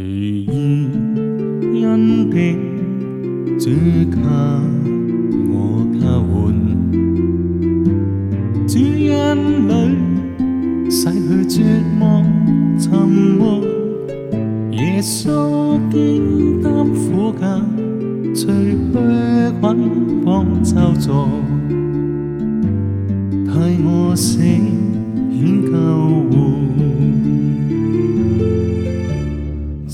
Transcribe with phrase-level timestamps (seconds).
[0.00, 0.46] 唯一
[1.74, 2.58] 因典，
[3.58, 3.70] 只
[4.10, 4.20] 靠
[5.52, 6.90] 我靠岸。
[8.66, 11.64] 主因里洗去绝
[12.00, 12.24] 望，
[12.78, 13.60] 沉默。
[14.70, 17.60] 耶稣肩担苦架，
[18.34, 18.76] 除去
[19.60, 19.78] 捆
[20.24, 21.28] 绑，咒坐，
[23.44, 26.69] 替我死，拯救。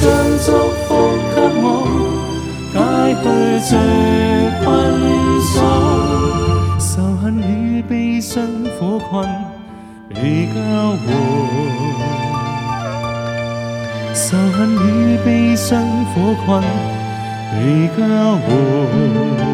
[0.00, 0.02] 将
[0.38, 0.48] 祝
[0.86, 0.88] 福
[1.34, 1.64] 给我，
[2.72, 2.78] 解
[3.20, 3.22] 去
[3.68, 3.72] 罪
[4.64, 4.68] 困
[6.80, 7.44] 锁，仇恨与
[7.82, 8.40] 悲伤
[8.78, 9.20] 苦困
[10.14, 10.18] 被
[10.54, 10.58] 交
[11.04, 12.08] 换。
[14.30, 15.82] 仇恨与悲伤，
[16.12, 16.62] 火困
[17.58, 19.49] 未交换。